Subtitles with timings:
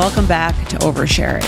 [0.00, 1.44] Welcome back to Oversharing.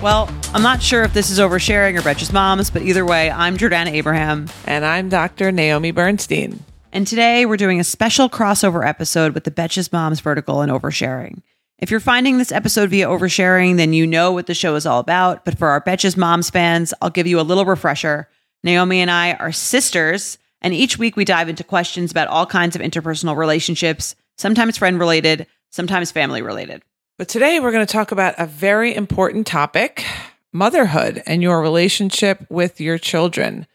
[0.00, 3.56] Well, I'm not sure if this is oversharing or Betches Moms, but either way, I'm
[3.56, 4.46] Jordana Abraham.
[4.64, 5.50] And I'm Dr.
[5.50, 6.62] Naomi Bernstein.
[6.92, 11.42] And today we're doing a special crossover episode with the Betches Moms vertical and oversharing.
[11.80, 15.00] If you're finding this episode via oversharing, then you know what the show is all
[15.00, 15.44] about.
[15.44, 18.28] But for our Betches Moms fans, I'll give you a little refresher.
[18.62, 22.76] Naomi and I are sisters, and each week we dive into questions about all kinds
[22.76, 26.84] of interpersonal relationships, sometimes friend related, sometimes family related.
[27.18, 30.04] But today we're going to talk about a very important topic
[30.52, 33.66] motherhood and your relationship with your children.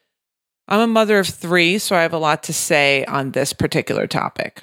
[0.68, 4.06] I'm a mother of three, so I have a lot to say on this particular
[4.06, 4.62] topic.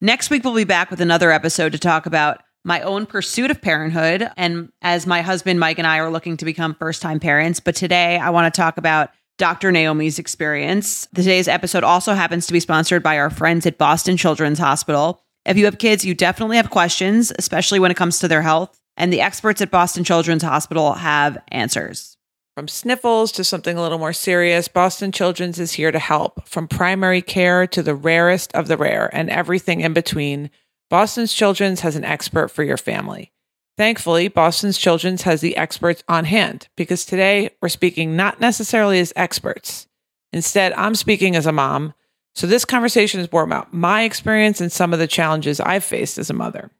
[0.00, 3.60] Next week, we'll be back with another episode to talk about my own pursuit of
[3.60, 4.30] parenthood.
[4.36, 7.58] And as my husband, Mike, and I are looking to become first time parents.
[7.58, 9.72] But today, I want to talk about Dr.
[9.72, 11.08] Naomi's experience.
[11.16, 15.23] Today's episode also happens to be sponsored by our friends at Boston Children's Hospital.
[15.44, 18.80] If you have kids, you definitely have questions, especially when it comes to their health.
[18.96, 22.16] And the experts at Boston Children's Hospital have answers.
[22.56, 26.48] From sniffles to something a little more serious, Boston Children's is here to help.
[26.48, 30.50] From primary care to the rarest of the rare and everything in between,
[30.88, 33.32] Boston's Children's has an expert for your family.
[33.76, 39.12] Thankfully, Boston's Children's has the experts on hand because today we're speaking not necessarily as
[39.16, 39.88] experts.
[40.32, 41.94] Instead, I'm speaking as a mom.
[42.34, 46.18] So this conversation is more about my experience and some of the challenges I've faced
[46.18, 46.70] as a mother.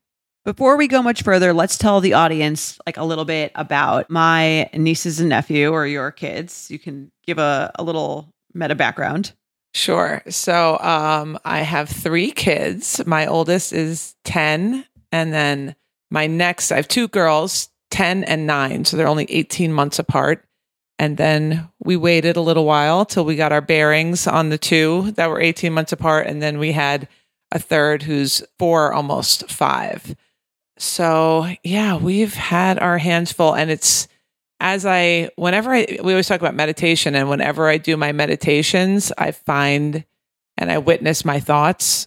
[0.44, 4.68] Before we go much further, let's tell the audience like a little bit about my
[4.74, 6.70] nieces and nephew or your kids.
[6.70, 9.32] You can give a, a little meta background.
[9.72, 10.22] Sure.
[10.28, 13.04] So um, I have three kids.
[13.06, 14.84] My oldest is 10.
[15.12, 15.74] And then
[16.10, 18.84] my next, I have two girls, 10 and 9.
[18.84, 20.44] So they're only 18 months apart.
[20.98, 25.10] And then we waited a little while till we got our bearings on the two
[25.12, 26.26] that were 18 months apart.
[26.26, 27.08] And then we had
[27.50, 30.14] a third who's four, almost five.
[30.78, 33.54] So yeah, we've had our hands full.
[33.54, 34.08] And it's
[34.60, 39.12] as I, whenever I, we always talk about meditation, and whenever I do my meditations,
[39.18, 40.04] I find
[40.56, 42.06] and I witness my thoughts.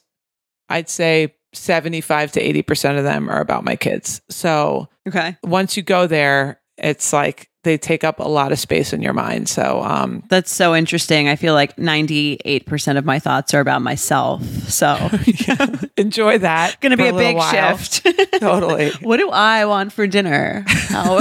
[0.69, 4.22] I'd say 75 to 80% of them are about my kids.
[4.30, 5.38] So Okay.
[5.44, 9.13] once you go there, it's like they take up a lot of space in your
[9.13, 9.50] mind.
[9.50, 11.28] So, um, That's so interesting.
[11.28, 14.41] I feel like 98% of my thoughts are about myself.
[14.69, 15.09] So,
[15.97, 16.79] enjoy that.
[16.79, 17.77] going to be for a, big while.
[17.77, 18.06] shift.
[18.39, 18.91] Totally.
[19.01, 20.63] what do I want for dinner?
[20.67, 21.17] How,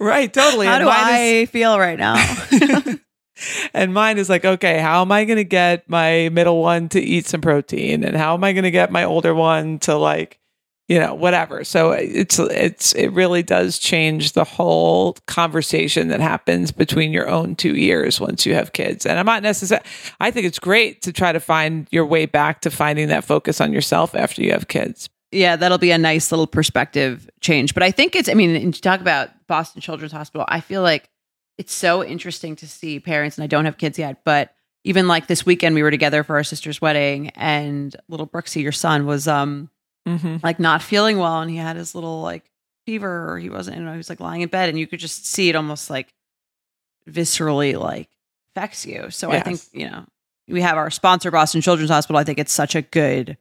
[0.00, 0.32] right.
[0.32, 0.66] Totally.
[0.66, 2.16] how And do mine is- I feel right now?
[3.74, 7.00] and mine is like, okay, how am I going to get my middle one to
[7.00, 8.04] eat some protein?
[8.04, 10.38] And how am I going to get my older one to like,
[10.88, 11.64] you know, whatever.
[11.64, 17.54] So it's, it's, it really does change the whole conversation that happens between your own
[17.56, 19.06] two ears once you have kids.
[19.06, 19.86] And I'm not necessarily,
[20.20, 23.60] I think it's great to try to find your way back to finding that focus
[23.60, 25.08] on yourself after you have kids.
[25.32, 27.74] yeah, that'll be a nice little perspective change.
[27.74, 31.08] But I think it's, I mean, to talk about Boston Children's Hospital, I feel like
[31.58, 34.54] it's so interesting to see parents, and I don't have kids yet, but
[34.84, 38.72] even like this weekend, we were together for our sister's wedding, and little Brooksy, your
[38.72, 39.70] son, was um
[40.06, 40.38] Mm-hmm.
[40.42, 42.50] like not feeling well, and he had his little like
[42.86, 44.98] fever, or he wasn't, you know, he was like lying in bed, and you could
[45.00, 46.12] just see it almost like
[47.08, 48.08] viscerally like
[48.54, 49.10] affects you.
[49.10, 50.04] So I think, you know,
[50.48, 52.18] we have our sponsor, Boston Children's Hospital.
[52.18, 53.36] I think it's such a good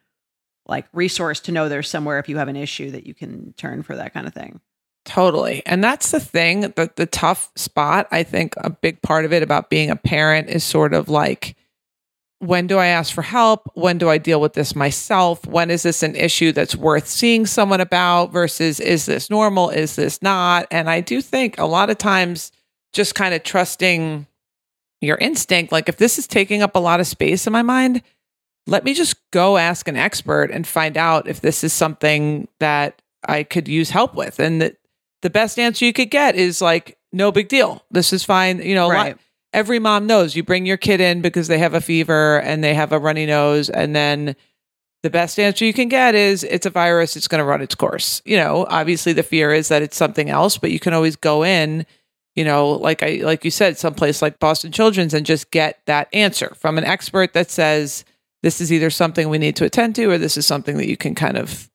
[0.67, 3.81] like resource to know there's somewhere if you have an issue that you can turn
[3.81, 4.61] for that kind of thing.
[5.03, 5.63] Totally.
[5.65, 8.07] And that's the thing, the the tough spot.
[8.11, 11.55] I think a big part of it about being a parent is sort of like
[12.41, 13.69] when do I ask for help?
[13.75, 15.45] When do I deal with this myself?
[15.45, 19.69] When is this an issue that's worth seeing someone about versus is this normal?
[19.69, 20.65] Is this not?
[20.71, 22.51] And I do think a lot of times
[22.93, 24.25] just kind of trusting
[25.01, 28.01] your instinct, like if this is taking up a lot of space in my mind,
[28.65, 33.01] let me just go ask an expert and find out if this is something that
[33.27, 34.39] I could use help with.
[34.39, 34.75] And the,
[35.21, 37.83] the best answer you could get is like, no big deal.
[37.91, 38.59] This is fine.
[38.63, 39.17] You know, a lot- Right.
[39.53, 42.73] Every mom knows you bring your kid in because they have a fever and they
[42.73, 43.69] have a runny nose.
[43.69, 44.35] And then
[45.03, 47.75] the best answer you can get is it's a virus, it's going to run its
[47.75, 48.21] course.
[48.25, 51.43] You know, obviously the fear is that it's something else, but you can always go
[51.43, 51.85] in,
[52.35, 56.07] you know, like I like you said, someplace like Boston Children's and just get that
[56.13, 58.05] answer from an expert that says
[58.43, 60.97] this is either something we need to attend to or this is something that you
[60.97, 61.69] can kind of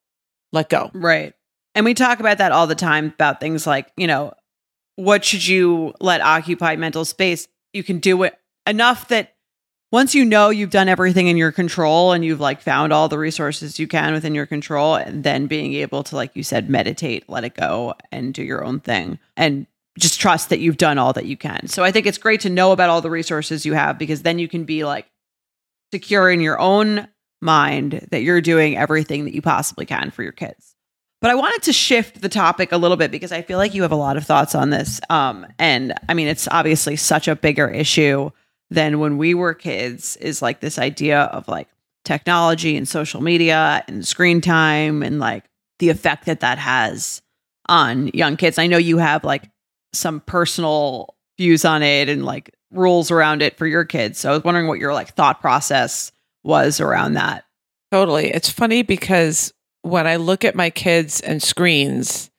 [0.52, 0.90] let go.
[0.94, 1.34] Right.
[1.74, 4.32] And we talk about that all the time about things like, you know,
[4.94, 7.48] what should you let occupy mental space?
[7.76, 9.34] You can do it enough that
[9.92, 13.18] once you know you've done everything in your control and you've like found all the
[13.18, 17.28] resources you can within your control, and then being able to, like you said, meditate,
[17.28, 19.18] let it go, and do your own thing.
[19.36, 19.66] And
[19.98, 21.68] just trust that you've done all that you can.
[21.68, 24.38] So I think it's great to know about all the resources you have because then
[24.38, 25.06] you can be like
[25.92, 27.08] secure in your own
[27.40, 30.75] mind that you're doing everything that you possibly can for your kids.
[31.26, 33.82] But I wanted to shift the topic a little bit because I feel like you
[33.82, 35.00] have a lot of thoughts on this.
[35.10, 38.30] Um, and I mean, it's obviously such a bigger issue
[38.70, 41.66] than when we were kids, is like this idea of like
[42.04, 45.42] technology and social media and screen time and like
[45.80, 47.22] the effect that that has
[47.68, 48.56] on young kids.
[48.56, 49.50] I know you have like
[49.92, 54.20] some personal views on it and like rules around it for your kids.
[54.20, 56.12] So I was wondering what your like thought process
[56.44, 57.42] was around that.
[57.90, 58.30] Totally.
[58.30, 59.52] It's funny because
[59.86, 62.30] when I look at my kids and screens,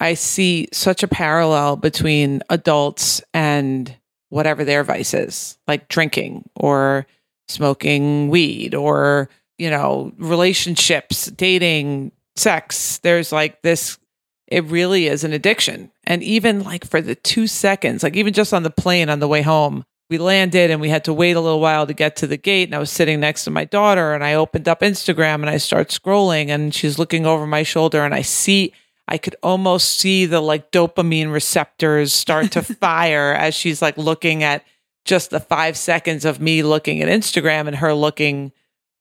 [0.00, 3.96] I see such a parallel between adults and
[4.28, 7.06] whatever their vice is, like drinking or
[7.48, 12.98] smoking weed or, you know, relationships, dating, sex.
[12.98, 13.98] There's like this,
[14.46, 15.90] it really is an addiction.
[16.04, 19.28] And even like for the two seconds, like even just on the plane on the
[19.28, 22.26] way home, we landed and we had to wait a little while to get to
[22.26, 25.36] the gate and i was sitting next to my daughter and i opened up instagram
[25.36, 28.72] and i start scrolling and she's looking over my shoulder and i see
[29.06, 34.42] i could almost see the like dopamine receptors start to fire as she's like looking
[34.42, 34.64] at
[35.04, 38.52] just the five seconds of me looking at instagram and her looking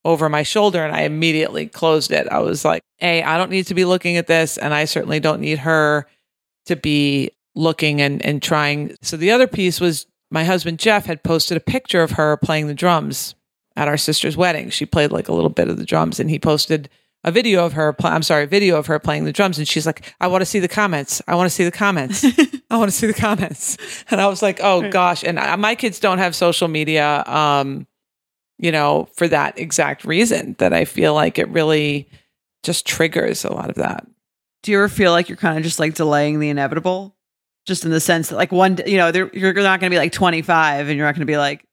[0.06, 2.28] over my shoulder and i immediately closed it.
[2.30, 5.20] I was like hey i don't need to be looking at this and i certainly
[5.20, 6.08] don't need her
[6.68, 8.96] to be looking and, and trying.
[9.02, 12.68] So the other piece was my husband Jeff had posted a picture of her playing
[12.68, 13.36] the drums
[13.76, 14.70] at our sister's wedding.
[14.70, 16.90] She played like a little bit of the drums and he posted
[17.24, 19.68] a video of her pl- I'm sorry, a video of her playing the drums and
[19.68, 21.22] she's like, "I want to see the comments.
[21.28, 22.24] I want to see the comments.
[22.70, 23.78] I want to see the comments."
[24.10, 27.88] And I was like, "Oh gosh." And I, my kids don't have social media um
[28.60, 32.10] you know, for that exact reason that I feel like it really
[32.64, 34.08] just triggers a lot of that.
[34.64, 37.16] Do you ever feel like you're kind of just like delaying the inevitable?
[37.68, 40.00] Just in the sense that like one, you know, they're, you're not going to be
[40.00, 41.64] like 25 and you're not going to be like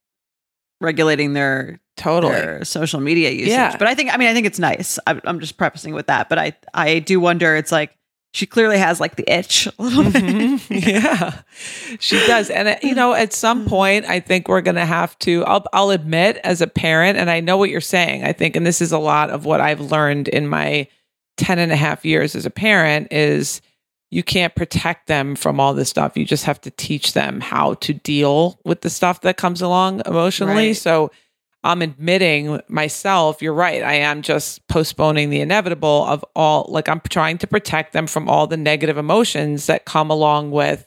[0.80, 2.32] regulating their Totally.
[2.32, 3.48] their social media usage.
[3.48, 3.76] Yeah.
[3.76, 4.98] But I think, I mean, I think it's nice.
[5.06, 7.54] I, I'm just prefacing with that, but I, I do wonder.
[7.54, 7.96] It's like
[8.32, 10.24] she clearly has like the itch a little bit.
[10.24, 10.60] Mhm.
[10.86, 11.42] yeah,
[12.00, 12.50] she does.
[12.50, 15.64] And, uh, you know, at some point, I think we're going to have to, I'll,
[15.72, 18.82] I'll admit as a parent, and I know what you're saying, I think, and this
[18.82, 20.88] is a lot of what I've learned in my
[21.36, 23.60] 10 and a half years as a parent is
[24.14, 26.16] you can't protect them from all this stuff.
[26.16, 30.02] You just have to teach them how to deal with the stuff that comes along
[30.06, 30.68] emotionally.
[30.68, 30.76] Right.
[30.76, 31.10] So
[31.64, 33.82] I'm admitting myself, you're right.
[33.82, 38.28] I am just postponing the inevitable of all, like, I'm trying to protect them from
[38.28, 40.86] all the negative emotions that come along with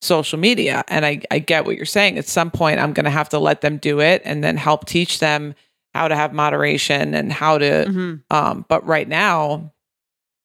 [0.00, 0.82] social media.
[0.88, 2.18] And I, I get what you're saying.
[2.18, 4.86] At some point, I'm going to have to let them do it and then help
[4.86, 5.54] teach them
[5.92, 8.22] how to have moderation and how to, Mhm.
[8.30, 9.72] um, but right now,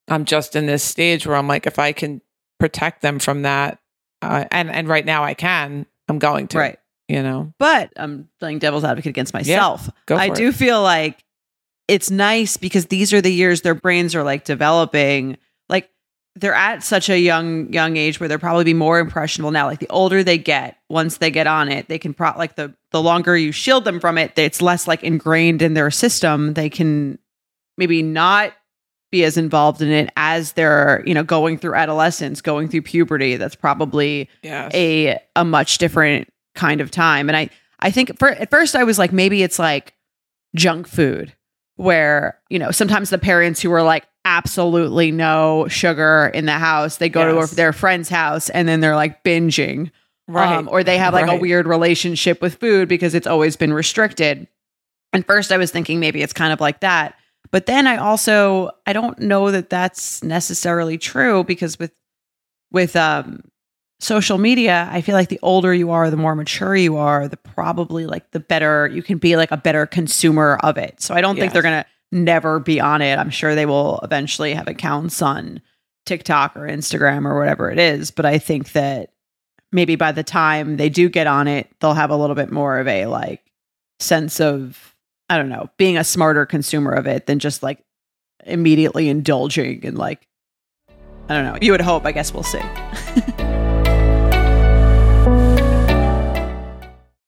[0.07, 2.21] I'm just in this stage where I'm like, if I can
[2.59, 3.79] protect them from that,
[4.21, 6.79] uh, and and right now I can, I'm going to, Right.
[7.07, 9.89] You know, But I'm playing devil's advocate against myself.
[10.07, 10.55] go I do it.
[10.55, 11.23] feel like
[11.87, 15.37] it's nice because these are the years their brains are like developing.
[15.69, 15.89] Like
[16.35, 19.67] they're at such a young young age where they're probably be more impressionable now.
[19.67, 22.73] Like the older they get, once they get on it, they can pro like the
[22.91, 26.55] the longer you shield them from it, it's less like ingrained in their system.
[26.55, 27.19] They can
[27.77, 28.51] maybe not
[29.11, 33.35] be as involved in it as they're you know going through adolescence, going through puberty.
[33.37, 34.71] That's probably yes.
[34.73, 37.29] a a much different kind of time.
[37.29, 37.49] And I
[37.79, 39.93] I think for at first I was like maybe it's like
[40.55, 41.33] junk food
[41.75, 46.97] where, you know, sometimes the parents who are like absolutely no sugar in the house,
[46.97, 47.49] they go Yes.
[47.51, 49.91] to their friend's house and then they're like binging.
[50.27, 50.57] Right.
[50.57, 54.47] Um, or they have like a weird relationship with food because it's always been restricted.
[55.13, 57.16] And first I was thinking maybe it's kind of like that.
[57.51, 61.91] But then I also I don't know that that's necessarily true because with
[62.71, 63.43] with um
[63.99, 67.37] social media, I feel like the older you are, the more mature you are, the
[67.37, 71.01] probably like the better you can be like a better consumer of it.
[71.01, 73.17] So I don't think they're going to never be on it.
[73.17, 75.61] I'm sure they will eventually have accounts on
[76.05, 79.11] TikTok or Instagram or whatever it is, but I think that
[79.71, 82.79] maybe by the time they do get on it, they'll have a little bit more
[82.79, 83.41] of a like
[83.99, 84.95] sense of
[85.29, 87.83] I don't know, being a smarter consumer of it than just like
[88.45, 90.27] immediately indulging and like
[91.29, 91.57] I don't know.
[91.61, 92.59] You would hope, I guess we'll see.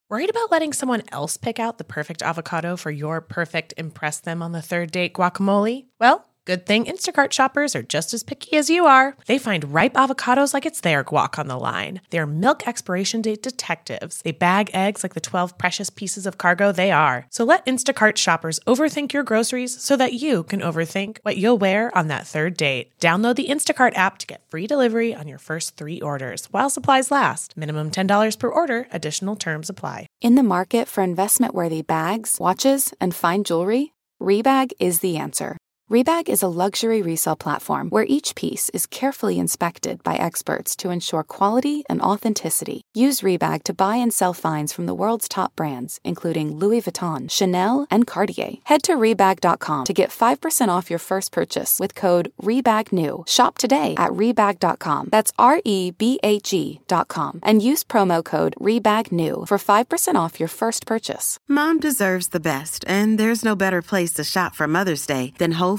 [0.10, 4.42] Worried about letting someone else pick out the perfect avocado for your perfect impress them
[4.42, 5.86] on the third date guacamole?
[6.00, 9.16] Well, good thing Instacart shoppers are just as picky as you are.
[9.28, 12.02] They find ripe avocados like it's their guac on the line.
[12.10, 14.22] They're milk expiration date detectives.
[14.24, 17.28] They bag eggs like the 12 precious pieces of cargo they are.
[17.30, 21.96] So let Instacart shoppers overthink your groceries so that you can overthink what you'll wear
[21.96, 22.98] on that third date.
[23.00, 27.12] Download the Instacart app to get free delivery on your first three orders while supplies
[27.12, 27.56] last.
[27.56, 30.08] Minimum $10 per order, additional terms apply.
[30.22, 35.59] In the market for investment worthy bags, watches, and fine jewelry, Rebag is the answer.
[35.90, 40.92] Rebag is a luxury resale platform where each piece is carefully inspected by experts to
[40.92, 42.82] ensure quality and authenticity.
[42.94, 47.28] Use Rebag to buy and sell finds from the world's top brands, including Louis Vuitton,
[47.28, 48.58] Chanel, and Cartier.
[48.66, 53.28] Head to Rebag.com to get 5% off your first purchase with code REBAGNEW.
[53.28, 55.10] Shop today at Rebag.com.
[55.10, 57.40] That's R E B A G.com.
[57.42, 61.40] And use promo code REBAGNEW for 5% off your first purchase.
[61.48, 65.54] Mom deserves the best, and there's no better place to shop for Mother's Day than
[65.54, 65.79] Whole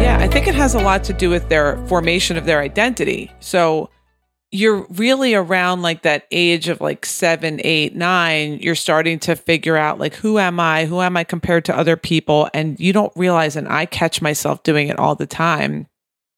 [0.00, 3.32] Yeah, I think it has a lot to do with their formation of their identity.
[3.40, 3.90] So
[4.50, 8.58] you're really around like that age of like seven, eight, nine.
[8.60, 10.86] You're starting to figure out like, who am I?
[10.86, 12.48] Who am I compared to other people?
[12.54, 15.86] And you don't realize, and I catch myself doing it all the time,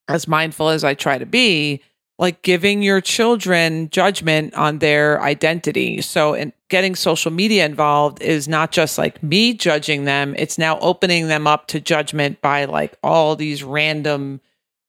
[0.08, 1.82] as mindful as I try to be,
[2.18, 6.00] like giving your children judgment on their identity.
[6.02, 10.78] So, in getting social media involved is not just like me judging them, it's now
[10.78, 14.40] opening them up to judgment by like all these random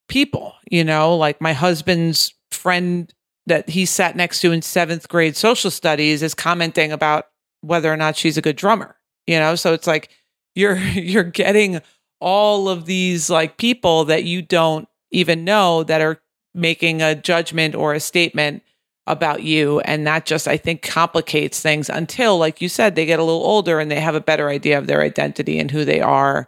[0.08, 3.14] people, you know, like my husband's friend
[3.48, 7.28] that he sat next to in seventh grade social studies is commenting about
[7.62, 8.96] whether or not she's a good drummer,
[9.28, 9.56] you know?
[9.56, 10.10] So it's like
[10.56, 11.82] you're you're getting
[12.20, 16.22] all of these like people that you don't even know that are
[16.54, 18.64] making a judgment or a statement
[19.12, 23.20] about you and that just i think complicates things until like you said they get
[23.20, 26.00] a little older and they have a better idea of their identity and who they
[26.02, 26.48] are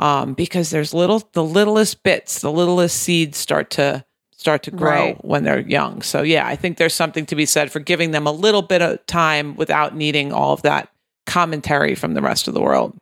[0.00, 4.88] um, because there's little the littlest bits the littlest seeds start to start to grow
[4.90, 5.24] Right.
[5.24, 8.26] when they're young so yeah i think there's something to be said for giving them
[8.26, 10.88] a little bit of time without needing all of that
[11.26, 12.96] commentary from the rest of the world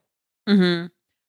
[0.49, 0.87] Mm-hmm.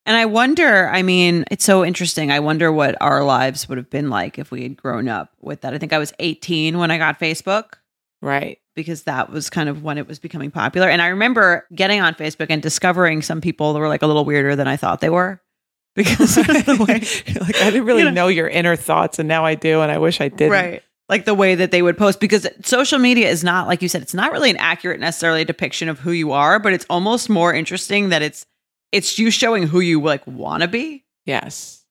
[0.08, 2.32] And I wonder, I mean, it's so interesting.
[2.32, 5.60] I wonder what our lives would have been like if we had grown up with
[5.60, 5.74] that.
[5.74, 7.74] I think I was 18 when I got Facebook
[8.22, 10.88] right because that was kind of when it was becoming popular.
[10.88, 14.24] And I remember getting on Facebook and discovering some people that were like a little
[14.24, 15.42] weirder than I thought they were
[15.94, 16.94] because the way,
[17.40, 19.90] like i didn't really You know- know your inner thoughts and now i do and
[19.90, 20.82] i wish i did right.
[21.08, 24.02] Like the way that they would post because social media is not, like you said,
[24.02, 27.52] it's not really an accurate necessarily depiction of who you are, but it's almost more
[27.54, 28.44] interesting that it's,
[28.92, 31.04] it's you showing who you like want to be.
[31.24, 31.84] yes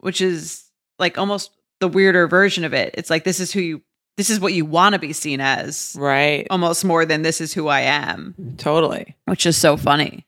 [0.00, 0.64] which is
[0.98, 1.50] like almost
[1.80, 2.94] the weirder version of it.
[2.94, 3.82] It's like this is who you
[4.16, 7.52] this is what you want to be seen as right almost more than this is
[7.54, 10.26] who I am, totally which is so funny.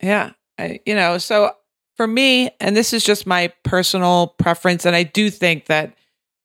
[0.00, 0.32] Yeah.
[0.58, 1.52] I, you know, so
[1.96, 5.96] for me, and this is just my personal preference, and I do think that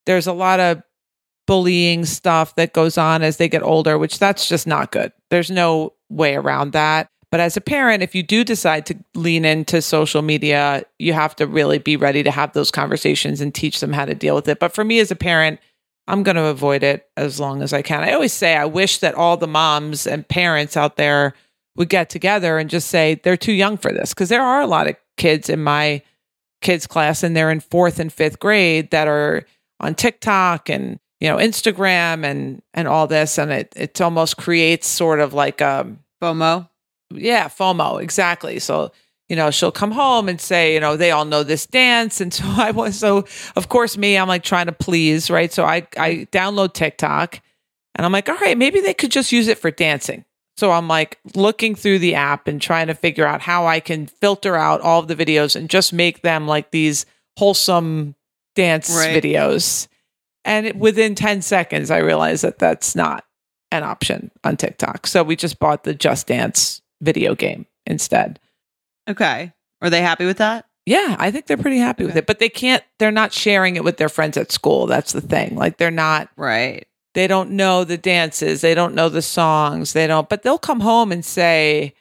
[0.06, 0.82] there's a lot of
[1.46, 5.12] bullying stuff that goes on as they get older, which that's just not good.
[5.30, 7.10] There's no way around that.
[7.30, 11.36] But as a parent, if you do decide to lean into social media, you have
[11.38, 14.48] to really be ready to have those conversations and teach them how to deal with
[14.48, 14.60] it.
[14.60, 15.60] But for me as a parent,
[16.08, 18.04] I'm going to avoid it as long as I can.
[18.04, 21.34] I always say I wish that all the moms and parents out there
[21.76, 24.68] would get together and just say they're too young for this because there are a
[24.68, 26.02] lot of kids in my
[26.62, 29.46] kids class and they're in fourth and fifth grade that are
[29.80, 34.88] on TikTok and you know Instagram and and all this and it it almost creates
[34.88, 36.68] sort of like a FOMO.
[37.12, 38.92] Yeah FOMO exactly so
[39.30, 42.34] you know she'll come home and say you know they all know this dance and
[42.34, 45.88] so I was so of course me I'm like trying to please right so I
[45.98, 47.40] I download TikTok
[47.96, 50.26] and I'm like all right maybe they could just use it for dancing
[50.58, 54.08] so I'm like looking through the app and trying to figure out how I can
[54.08, 57.06] filter out all of the videos and just make them like these
[57.38, 58.16] wholesome
[58.56, 59.24] dance Right.
[59.24, 59.88] videos.
[60.44, 63.24] And it, within 10 seconds, I realized that that's not
[63.72, 65.06] an option on TikTok.
[65.06, 68.40] So we just bought the Just Dance video game instead.
[69.10, 69.54] Okay.
[69.82, 70.66] Are they happy with that?
[70.86, 73.84] Yeah, I think they're pretty happy with it, but they can't, they're not sharing it
[73.84, 74.88] with their friends at school.
[74.88, 75.56] That's the thing.
[75.56, 76.88] Like they're not, Right.
[77.14, 80.80] they don't know the dances, they don't know the songs, they don't, but they'll come
[80.80, 81.94] home and say,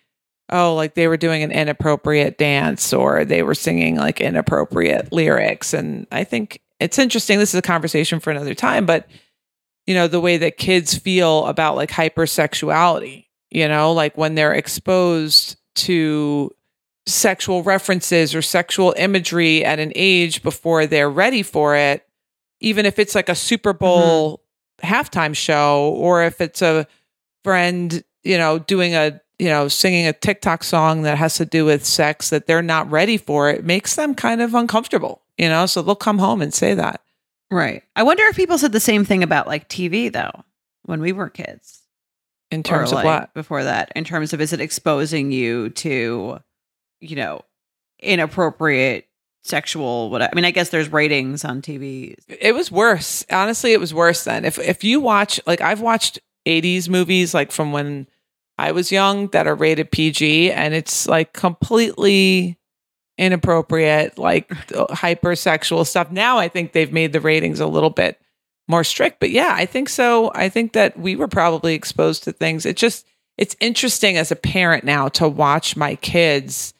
[0.50, 5.74] oh, like they were doing an inappropriate dance or they were singing like inappropriate lyrics.
[5.74, 7.40] And I think it's interesting.
[7.40, 9.08] This is a conversation for another time, but
[9.88, 14.54] you know, the way that kids feel about like hypersexuality, you know, like when they're
[14.54, 16.50] exposed to
[17.06, 22.06] sexual references or sexual imagery at an age before they're ready for it,
[22.60, 23.84] even if it's like a Super mm-hmm.
[23.84, 24.42] Bowl
[24.82, 26.86] halftime show or if it's a
[27.44, 31.64] friend, you know, doing a, you know, singing a TikTok song that has to do
[31.64, 35.66] with sex that they're not ready for, it makes them kind of uncomfortable, you know?
[35.66, 37.02] So they'll come home and say that.
[37.50, 37.84] Right.
[37.94, 40.44] I wonder if people said the same thing about like TV though
[40.82, 41.82] when we were kids.
[42.50, 43.34] In terms of like, what?
[43.34, 46.38] Before that, in terms of is it exposing you to,
[47.00, 47.42] you know,
[47.98, 49.08] inappropriate
[49.46, 52.16] sexual what I mean, I guess there's ratings on TV.
[52.28, 53.24] It was worse.
[53.30, 54.44] Honestly, it was worse then.
[54.44, 58.06] If if you watch like I've watched 80s movies like from when
[58.58, 62.58] I was young that are rated PG and it's like completely
[63.18, 66.10] inappropriate, like hypersexual stuff.
[66.10, 68.20] Now I think they've made the ratings a little bit
[68.68, 70.30] more strict, but yeah, I think so.
[70.34, 72.66] I think that we were probably exposed to things.
[72.66, 73.06] It just
[73.38, 76.72] it's interesting as a parent now to watch my kids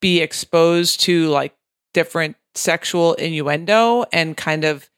[0.00, 1.54] be exposed to like
[1.92, 4.88] different sexual innuendo and kind of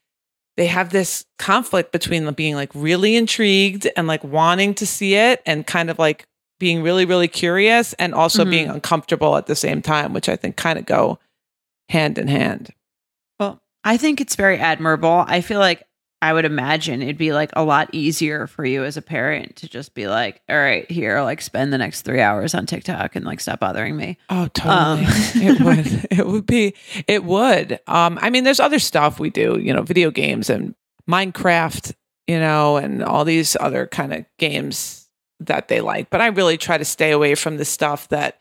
[0.57, 5.41] they have this conflict between being like really intrigued and like wanting to see it
[5.47, 6.27] and kind of like
[6.59, 8.51] being really really curious and also Mhm.
[8.51, 11.19] being uncomfortable at the same time which i think kind of go
[11.89, 12.71] hand in hand
[13.85, 15.25] I think it's very admirable.
[15.27, 15.83] I feel like
[16.23, 19.69] I would imagine it'd be like a lot easier for you as a parent to
[19.69, 23.25] just be like, all right, here, like spend the next three hours on TikTok and
[23.25, 24.19] like stop bothering me.
[24.29, 24.99] oh totally Um.
[25.09, 26.75] it would it would be
[27.09, 30.75] it would um i mean there's other stuff we do you know video games and
[31.09, 31.95] minecraft
[32.27, 35.09] you know and all these other kind of games
[35.41, 38.39] that they like but i really try to stay away from the stuff that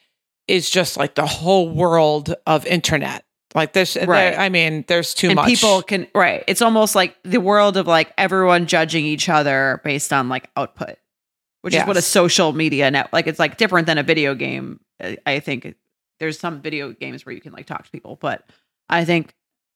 [0.48, 3.24] is just like the whole world of internet
[3.56, 4.38] like there's there- Right.
[4.38, 6.44] i mean there's too and much people can, right.
[6.48, 10.98] It's almost like the world of like everyone judging each other based on like output,
[11.62, 14.80] which is what a social media net, like it's like different than a video game.
[15.02, 15.76] I- I think
[16.20, 18.44] there's some video games where you can like talk to people, but
[18.90, 19.34] I think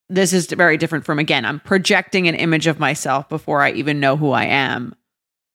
[0.09, 3.99] this is very different from again, I'm projecting an image of myself before I even
[3.99, 4.93] know who I am.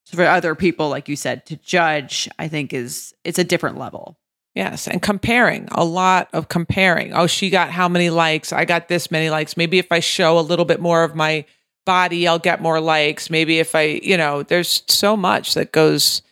[0.07, 3.77] So for other people, like you said, to judge, I think is it's a different
[3.79, 4.19] level.
[4.55, 7.13] Yes, and comparing a lot of comparing.
[7.13, 8.53] Oh, she got how many likes?
[8.53, 9.57] I got this many likes.
[9.57, 11.45] Maybe if I show a little bit more of my
[11.87, 13.31] body, I'll get more likes.
[13.31, 16.23] Maybe if I, you know, there's so much that goes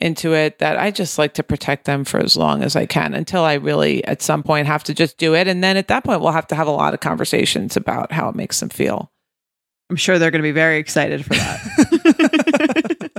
[0.00, 3.14] into it that I just like to protect them for as long as I can
[3.14, 5.48] until I really at some point have to just do it.
[5.48, 8.28] And then at that point, we'll have to have a lot of conversations about how
[8.28, 9.10] it makes them feel.
[9.90, 13.10] I'm sure they're going to be very excited for that.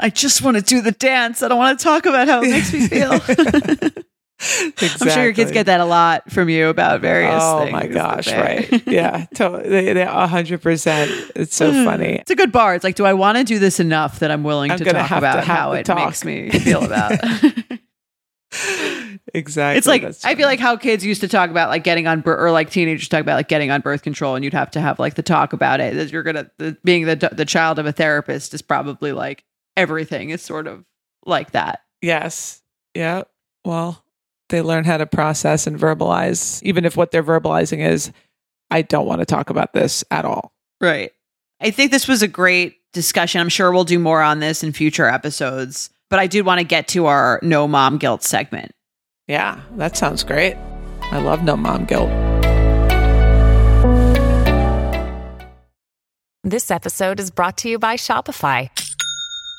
[0.00, 1.42] I just want to do the dance.
[1.42, 3.12] I don't want to talk about how it makes me feel.
[4.42, 7.72] I'm sure your kids get that a lot from you about various Oh things.
[7.72, 8.86] my gosh, right.
[8.86, 9.68] Yeah, totally.
[9.68, 11.32] They, they, 100%.
[11.36, 11.84] It's so hmm.
[11.84, 12.14] funny.
[12.14, 12.74] It's a good bar.
[12.74, 14.94] It's like, do I want to do this enough that I'm willing I'm to talk
[14.94, 15.98] to about have how it talk.
[15.98, 17.12] makes me feel about?
[19.34, 19.78] exactly.
[19.78, 22.40] it's like I feel like how kids used to talk about like getting on birth
[22.40, 24.98] or like teenagers talk about like getting on birth control, and you'd have to have
[24.98, 25.94] like the talk about it.
[25.94, 29.44] That you're gonna the, being the the child of a therapist is probably like
[29.76, 30.84] everything is sort of
[31.24, 31.80] like that.
[32.02, 32.62] Yes.
[32.94, 33.22] Yeah.
[33.64, 34.02] Well,
[34.48, 38.12] they learn how to process and verbalize, even if what they're verbalizing is,
[38.70, 40.52] I don't want to talk about this at all.
[40.80, 41.12] Right.
[41.60, 43.40] I think this was a great discussion.
[43.40, 46.64] I'm sure we'll do more on this in future episodes, but I did want to
[46.64, 48.72] get to our no mom guilt segment.
[49.26, 50.56] Yeah, that sounds great.
[51.02, 52.10] I love no mom guilt.
[56.42, 58.70] This episode is brought to you by Shopify.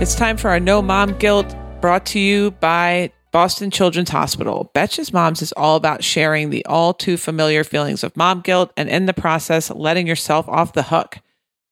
[0.00, 4.70] It's time for our No Mom Guilt brought to you by Boston Children's Hospital.
[4.74, 8.88] Betches Moms is all about sharing the all too familiar feelings of mom guilt and
[8.88, 11.20] in the process, letting yourself off the hook.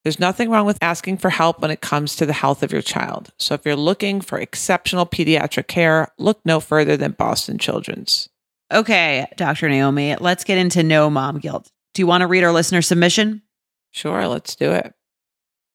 [0.04, 2.80] There's nothing wrong with asking for help when it comes to the health of your
[2.80, 3.32] child.
[3.38, 8.28] So if you're looking for exceptional pediatric care, look no further than Boston Children's.
[8.72, 9.68] Okay, Dr.
[9.68, 11.70] Naomi, let's get into no mom guilt.
[11.92, 13.42] Do you want to read our listener submission?
[13.90, 14.94] Sure, let's do it.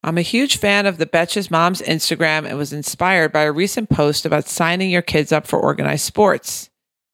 [0.03, 3.89] I'm a huge fan of the Betches Moms Instagram and was inspired by a recent
[3.89, 6.69] post about signing your kids up for organized sports.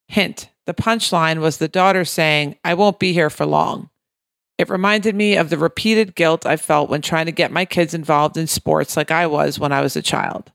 [0.07, 3.89] Hint the punchline was the daughter saying, I won't be here for long.
[4.57, 7.93] It reminded me of the repeated guilt I felt when trying to get my kids
[7.93, 10.51] involved in sports like I was when I was a child.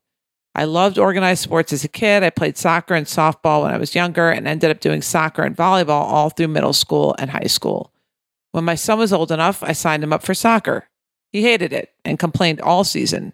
[0.55, 2.23] I loved organized sports as a kid.
[2.23, 5.57] I played soccer and softball when I was younger and ended up doing soccer and
[5.57, 7.93] volleyball all through middle school and high school.
[8.53, 10.88] When my son was old enough, I signed him up for soccer.
[11.33, 13.33] He hated it and complained all season.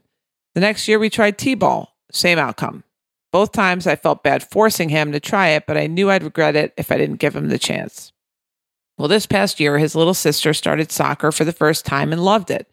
[0.54, 2.84] The next year, we tried T ball, same outcome.
[3.32, 6.54] Both times I felt bad forcing him to try it, but I knew I'd regret
[6.54, 8.12] it if I didn't give him the chance.
[8.96, 12.50] Well, this past year, his little sister started soccer for the first time and loved
[12.50, 12.68] it.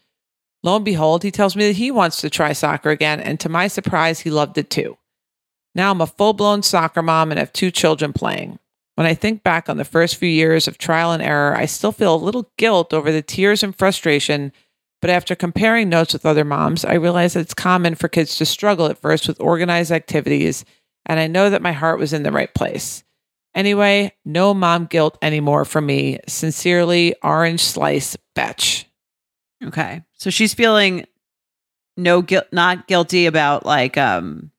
[0.63, 3.49] Lo and behold, he tells me that he wants to try soccer again, and to
[3.49, 4.97] my surprise, he loved it too.
[5.73, 8.59] Now I'm a full blown soccer mom and have two children playing.
[8.95, 11.91] When I think back on the first few years of trial and error, I still
[11.91, 14.51] feel a little guilt over the tears and frustration.
[15.01, 18.45] But after comparing notes with other moms, I realized that it's common for kids to
[18.45, 20.63] struggle at first with organized activities,
[21.05, 23.03] and I know that my heart was in the right place.
[23.53, 26.19] Anyway, no mom guilt anymore for me.
[26.27, 28.85] Sincerely, Orange Slice Betch.
[29.63, 30.03] Okay.
[30.13, 31.05] So she's feeling
[31.97, 34.51] no guilt, not guilty about like, um,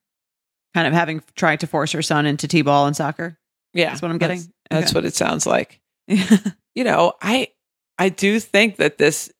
[0.75, 3.39] kind of having tried to force her son into t-ball and soccer.
[3.73, 4.37] Yeah, That's what I'm getting?
[4.69, 5.81] That's, that's what it sounds like.
[6.07, 7.47] you know, I
[7.97, 9.31] I do think that this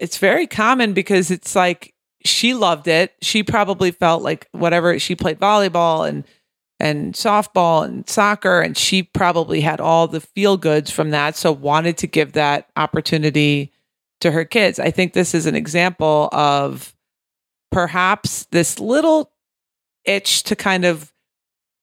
[0.00, 3.14] it's very common because it's like she loved it.
[3.22, 6.24] She probably felt like whatever she played volleyball and
[6.80, 11.52] and softball and soccer and she probably had all the feel goods from that so
[11.52, 13.70] wanted to give that opportunity
[14.22, 14.78] to her kids.
[14.78, 16.94] I think this is an example of
[17.70, 19.30] perhaps this little
[20.06, 21.12] itch to kind of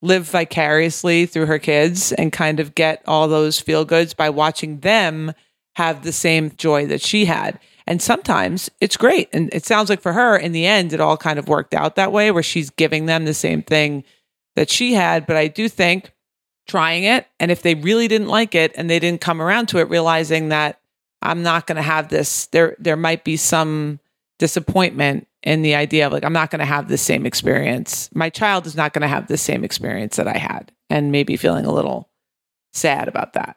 [0.02, 4.80] live vicariously through her kids and kind of get all those feel goods by watching
[4.80, 5.32] them
[5.76, 7.60] have the same joy that she had.
[7.88, 9.30] And sometimes it's great.
[9.32, 11.96] And it sounds like for her, in the end, it all kind of worked out
[11.96, 14.04] that way where she's giving them the same thing
[14.58, 15.26] that she had.
[15.26, 16.12] But I do think
[16.68, 19.78] trying it, and if they really didn't like it and they didn't come around to
[19.78, 20.82] it, realizing that
[21.22, 24.02] I'm not going to have this, there, there might be some
[24.38, 28.10] disappointment in the idea of like, I'm not going to have the same experience.
[28.14, 31.38] My child is not going to have the same experience that I had, and maybe
[31.38, 32.10] feeling a little
[32.74, 33.56] sad about that.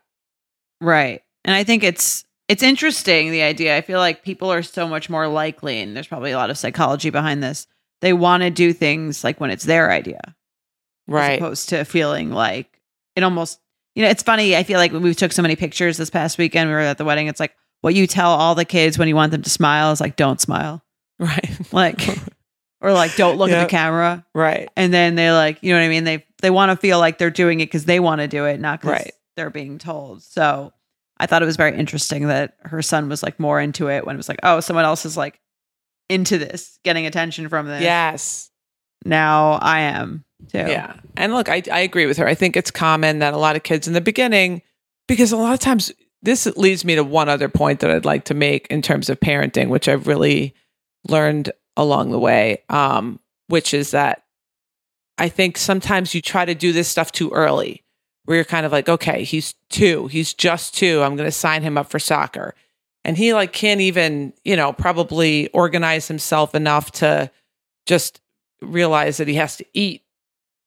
[0.80, 1.22] Right.
[1.44, 3.76] And I think it's it's interesting the idea.
[3.76, 6.58] I feel like people are so much more likely and there's probably a lot of
[6.58, 7.66] psychology behind this.
[8.00, 10.20] They want to do things like when it's their idea.
[11.06, 11.32] right?
[11.32, 12.80] As opposed to feeling like
[13.16, 13.60] it almost
[13.94, 14.56] you know, it's funny.
[14.56, 16.96] I feel like when we took so many pictures this past weekend, we were at
[16.98, 19.50] the wedding, it's like what you tell all the kids when you want them to
[19.50, 20.82] smile is like, don't smile.
[21.18, 21.50] Right.
[21.72, 22.00] Like
[22.80, 24.24] or like don't look at the camera.
[24.34, 24.68] right.
[24.76, 26.04] And then they like, you know what I mean?
[26.04, 28.58] They they want to feel like they're doing it because they want to do it,
[28.60, 29.12] not because Right.
[29.36, 30.22] they're being told.
[30.22, 30.72] So
[31.20, 34.16] I thought it was very interesting that her son was like more into it when
[34.16, 35.38] it was like, oh, someone else is like
[36.08, 37.82] into this, getting attention from this.
[37.82, 38.50] Yes.
[39.04, 40.58] now I am too.
[40.58, 40.94] Yeah.
[41.16, 42.26] And look, I, I agree with her.
[42.26, 44.62] I think it's common that a lot of kids in the beginning,
[45.06, 48.24] because a lot of times this leads me to one other point that I'd like
[48.24, 50.54] to make in terms of parenting, which I've really
[51.08, 54.24] learned along the way, um, which is that
[55.18, 57.84] I think sometimes you try to do this stuff too early,
[58.30, 61.64] where you're kind of like, okay, he's two, he's just two, I'm going to sign
[61.64, 62.54] him up for soccer.
[63.04, 67.28] And he like can't even, you know, probably organize himself enough to
[67.86, 68.20] just
[68.62, 70.04] realize that he has to eat,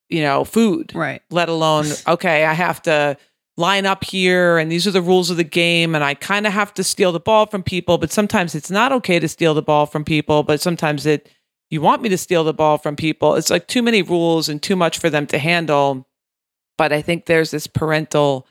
[0.09, 1.21] you know, food Right.
[1.29, 3.15] let alone okay i have to
[3.55, 6.51] line up here and these are the rules of the game and i kind of
[6.51, 9.61] have to steal the ball from people but sometimes it's not okay to steal the
[9.61, 11.29] ball from people but sometimes it
[11.69, 14.61] you want me to steal the ball from people it's like too many rules and
[14.61, 16.05] too much for them to handle
[16.77, 18.47] but i think there's this parental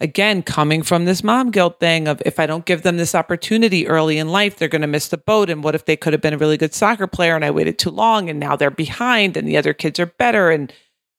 [0.00, 3.86] again coming from this mom guilt thing of if i don't give them this opportunity
[3.86, 6.22] early in life they're going to miss the boat and what if they could have
[6.22, 9.36] been a really good soccer player and i waited too long and now they're behind
[9.36, 10.72] and the other kids are better and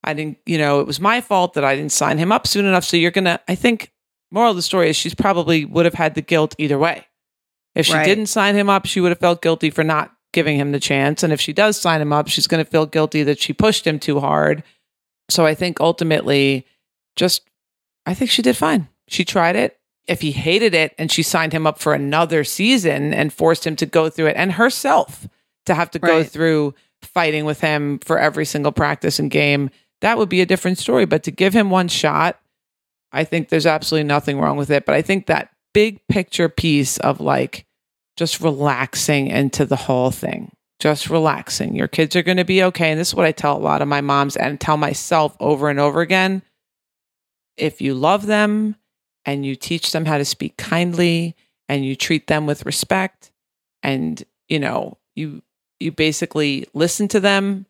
[0.03, 2.65] I didn't, you know, it was my fault that I didn't sign him up soon
[2.65, 2.85] enough.
[2.85, 3.91] So you're going to, I think,
[4.31, 7.07] moral of the story is she's probably would have had the guilt either way.
[7.75, 8.05] If she Right.
[8.05, 11.23] didn't sign him up, she would have felt guilty for not giving him the chance.
[11.23, 13.85] And if she does sign him up, she's going to feel guilty that she pushed
[13.85, 14.63] him too hard.
[15.29, 16.65] So I think ultimately,
[17.15, 17.41] just,
[18.05, 18.87] I think she did fine.
[19.07, 19.79] She tried it.
[20.07, 23.75] If he hated it and she signed him up for another season and forced him
[23.77, 25.27] to go through it and herself
[25.65, 29.69] to have to go through fighting with him for every single practice and game,
[30.01, 31.05] that would be a different story.
[31.05, 32.39] But to give him one shot,
[33.11, 34.85] I think there's absolutely nothing wrong with it.
[34.85, 37.65] But I think that big picture piece of like
[38.15, 41.75] just relaxing into the whole thing, just relaxing.
[41.75, 42.91] Your kids are going to be okay.
[42.91, 45.69] And this is what I tell a lot of my moms and tell myself over
[45.69, 46.41] and over again.
[47.55, 48.75] If you love them
[49.25, 51.35] and you teach them how to speak kindly
[51.67, 53.31] and you treat them with respect
[53.81, 55.41] and, you know, you,
[55.79, 57.65] you basically listen to them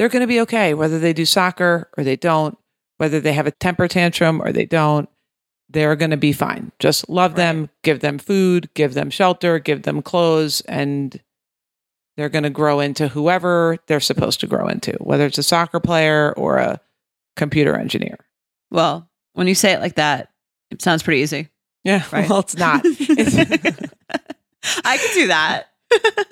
[0.00, 2.56] they're going to be okay, whether they do soccer or they don't,
[2.96, 5.10] whether they have a temper tantrum or they don't.
[5.68, 6.72] They're going to be fine.
[6.78, 11.20] Just love them, give them food, give them shelter, give them clothes, and
[12.16, 15.80] they're going to grow into whoever they're supposed to grow into, whether it's a soccer
[15.80, 16.80] player or a
[17.36, 18.16] computer engineer.
[18.70, 20.30] Well, when you say it like that,
[20.70, 21.48] it sounds pretty easy.
[21.84, 22.26] Yeah, Right.
[22.30, 22.82] well, it's not.
[22.84, 23.36] It's,
[24.84, 25.66] I can do that.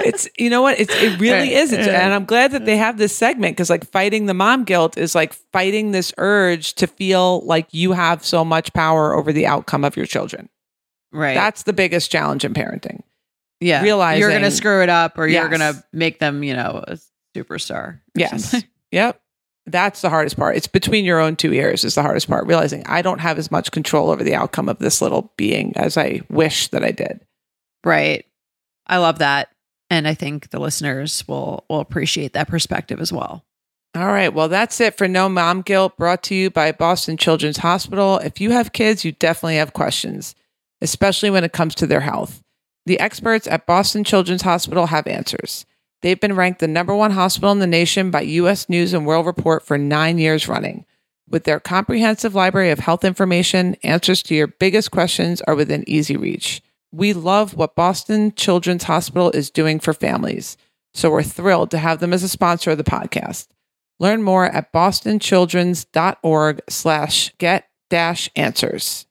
[0.04, 1.50] it's you know what it's, it really Right.
[1.52, 4.62] is it's, and i'm glad that they have this segment because like fighting the mom
[4.62, 9.32] guilt is like fighting this urge to feel like you have so much power over
[9.32, 10.48] the outcome of your children
[11.10, 11.34] Right.
[11.34, 13.00] that's the biggest challenge in parenting
[13.60, 13.82] yeah.
[13.82, 16.84] realizing- you're going to screw it up or you're going to make them, you know,
[16.86, 16.98] a
[17.36, 18.00] superstar.
[18.14, 18.68] yes something.
[18.92, 19.20] yep
[19.66, 22.82] that's the hardest part it's between your own two ears is the hardest part realizing
[22.86, 26.20] i don't have as much control over the outcome of this little being as i
[26.30, 27.20] wish that i did
[27.84, 28.24] Right.
[28.86, 29.50] I love that.
[29.90, 33.44] And I think the listeners will will appreciate that perspective as well.
[33.94, 34.32] All right.
[34.32, 38.18] Well, that's it for No Mom Guilt, brought to you by Boston Children's Hospital.
[38.18, 40.34] If you have kids, you definitely have questions,
[40.80, 42.42] especially when it comes to their health.
[42.88, 45.66] The experts at Boston Children's Hospital have answers.
[46.00, 48.66] They've been ranked the number one hospital in the nation by U.S.
[48.70, 50.86] News and World Report for nine years running.
[51.28, 56.16] With their comprehensive library of health information, answers to your biggest questions are within easy
[56.16, 56.62] reach.
[56.90, 60.56] We love what Boston Children's Hospital is doing for families,
[60.94, 63.48] so we're thrilled to have them as a sponsor of the podcast.
[63.98, 69.07] Learn more at bostonchildrens.org slash get dash answers.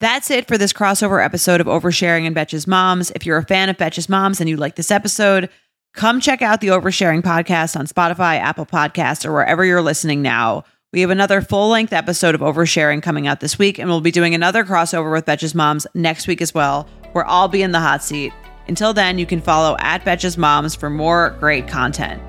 [0.00, 3.10] That's it for this crossover episode of Oversharing and Betches Moms.
[3.16, 5.50] If you're a fan of Betches Moms and you like this episode,
[5.92, 10.62] come check out the Oversharing podcast on Spotify, Apple Podcasts, or wherever you're listening now.
[10.92, 14.12] We have another full length episode of Oversharing coming out this week, and we'll be
[14.12, 17.80] doing another crossover with Betches Moms next week as well, where I'll be in the
[17.80, 18.32] hot seat.
[18.68, 22.22] Until then, you can follow at Betches Moms for more great content.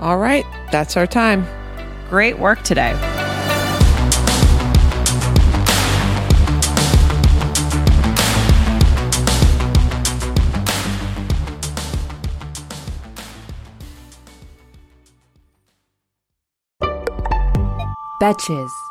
[0.00, 1.46] All right, that's our time.
[2.10, 3.21] Great work today.
[18.22, 18.81] Betches.